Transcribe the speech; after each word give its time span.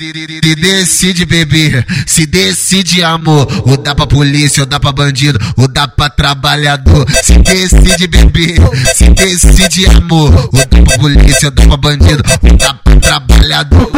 Se 0.00 0.54
decide 0.54 1.26
beber, 1.26 1.84
se 2.06 2.24
decide 2.24 3.02
amor, 3.02 3.48
ou 3.66 3.76
dá 3.76 3.96
pra 3.96 4.06
polícia, 4.06 4.62
ou 4.62 4.66
dá 4.66 4.78
pra 4.78 4.92
bandido, 4.92 5.40
ou 5.56 5.66
dá 5.66 5.88
pra 5.88 6.08
trabalhador. 6.08 7.04
Se 7.20 7.36
decide 7.38 8.06
beber, 8.06 8.60
se 8.94 9.10
decide 9.10 9.86
amor, 9.86 10.50
ou 10.52 10.66
dá 10.66 10.82
pra 10.84 10.98
polícia, 10.98 11.48
ou 11.48 11.50
dá 11.50 11.66
pra 11.66 11.76
bandido, 11.76 12.22
ou 12.44 12.56
dá 12.56 12.74
pra 12.74 12.94
trabalhador. 12.94 13.90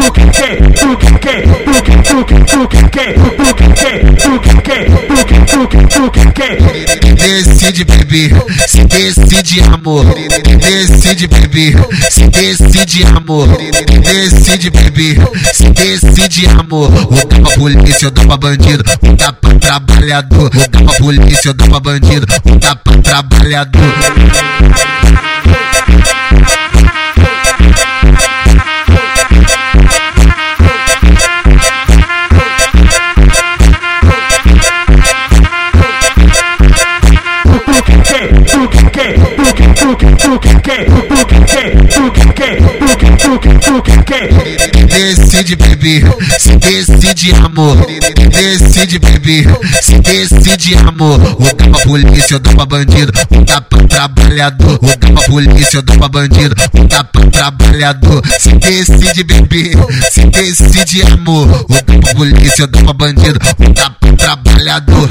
Decide 7.16 7.84
beber, 7.84 8.30
se 8.66 8.84
decide 8.84 9.60
amor, 9.62 10.06
decide 10.58 11.26
beber, 11.26 11.76
se 12.10 12.26
decide 12.28 13.04
amor, 13.04 13.48
decide 14.02 14.70
beber, 14.70 15.18
se 15.52 15.70
decide 15.70 16.46
amor. 16.46 16.90
Ou 17.10 17.26
dá 17.26 17.40
pra 17.40 17.56
polícia, 17.56 18.08
ou 18.08 18.12
dá 18.12 18.24
pra 18.24 18.36
bandido, 18.36 18.84
ou 19.02 19.16
dá 19.16 19.32
pra 19.32 19.54
trabalhador. 19.54 20.50
Ou 20.54 20.68
dá 20.68 20.80
pra 20.82 20.94
polícia, 20.98 21.50
ou 21.50 21.54
dá 21.54 21.66
pra 21.66 21.80
bandido, 21.80 22.26
ou 22.44 22.56
dá 22.56 22.76
pra 22.76 22.96
trabalhador. 22.98 23.94
Decide 44.90 45.56
beber, 45.56 46.04
se 46.38 46.56
decide 46.56 47.32
amor. 47.34 47.76
Decide 48.30 48.98
beber, 48.98 49.46
se 49.82 49.98
decide 49.98 50.74
amor. 50.76 51.20
Ou 51.38 51.54
dá 51.54 51.66
pra 51.68 51.80
polícia, 51.80 52.36
ou 52.36 52.40
dá 52.40 52.52
pra 52.52 52.66
bandido, 52.66 53.12
ou 53.30 53.44
dá 53.44 53.60
pra 53.60 53.82
trabalhador. 53.88 54.78
Ou 54.82 54.96
dá 54.96 55.08
pra 55.12 55.22
polícia, 55.26 55.78
ou 55.78 55.82
dá 55.82 55.94
pra 55.96 56.08
bandido, 56.08 56.54
ou 56.74 56.86
dá 56.86 57.04
pra 57.04 57.22
trabalhador. 57.26 58.22
Se 58.38 58.52
decide 58.52 59.24
beber, 59.24 59.76
se 60.10 60.26
decide 60.26 61.02
amor. 61.02 61.48
Ou 61.68 61.82
dá 61.82 61.98
pra 61.98 62.14
polícia, 62.14 62.64
ou 62.64 62.70
dá 62.70 62.82
pra 62.82 62.92
bandido, 62.92 63.38
ou 63.58 63.72
dá 63.74 63.90
pra 63.90 64.12
trabalhador. 64.12 65.08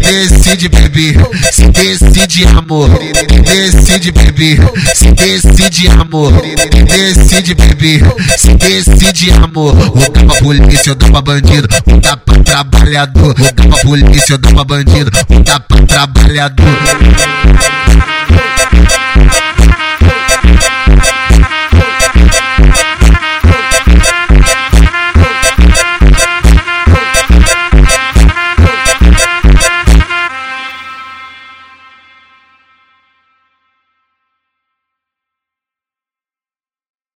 Decide 0.00 0.68
beber, 0.68 1.16
se 1.52 1.68
decide 1.68 2.44
amor. 2.48 2.90
Decide 3.44 4.12
beber, 4.12 4.58
se 4.94 5.10
decide 5.12 5.88
amor. 5.88 6.32
Decide 6.86 7.54
beber, 7.54 8.02
se 8.36 8.54
decide 8.54 9.30
amor. 9.32 9.74
Ou 9.76 10.10
dá 10.10 10.24
pra 10.24 10.36
polícia, 10.40 10.94
dá 10.94 11.08
pra 11.08 11.22
bandido, 11.22 11.68
ou 11.86 12.00
dá 12.00 12.16
pra 12.16 12.38
trabalhador. 12.38 13.34
Ou 13.38 13.52
dá 13.52 13.64
pra 13.68 13.78
polícia, 13.78 14.38
dá 14.38 14.50
pra 14.50 14.64
bandido, 14.64 15.10
ou 15.28 15.42
dá 15.42 15.60
pra 15.60 15.80
trabalhador. 15.82 16.66